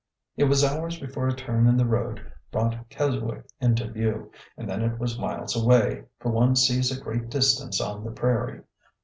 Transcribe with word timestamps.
It 0.35 0.45
was 0.45 0.63
hours 0.63 0.99
before 0.99 1.27
a 1.27 1.35
turn 1.35 1.67
in 1.67 1.77
the 1.77 1.85
road 1.85 2.25
brought 2.51 2.89
Kes 2.89 3.21
wick 3.21 3.45
into 3.59 3.87
view, 3.91 4.31
and 4.57 4.67
then 4.67 4.81
it 4.81 4.97
was 4.97 5.19
miles 5.19 5.55
away, 5.55 6.05
for 6.19 6.31
one 6.31 6.55
sees 6.55 6.89
a 6.89 6.99
great 6.99 7.29
distance 7.29 7.79
on 7.79 8.03
the 8.03 8.09
prairie. 8.09 8.61